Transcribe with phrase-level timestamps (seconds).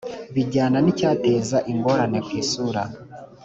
[0.33, 2.81] bijyana n icyateza ingorane ku isura